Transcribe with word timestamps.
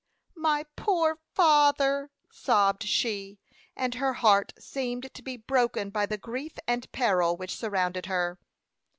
"My 0.35 0.65
poor 0.75 1.19
father!" 1.35 2.09
sobbed 2.31 2.81
she; 2.81 3.37
and 3.75 3.93
her 3.93 4.13
heart 4.13 4.51
seemed 4.57 5.13
to 5.13 5.21
be 5.21 5.37
broken 5.37 5.91
by 5.91 6.07
the 6.07 6.17
grief 6.17 6.57
and 6.67 6.91
peril 6.91 7.37
which 7.37 7.55
surrounded 7.55 8.07
her. 8.07 8.39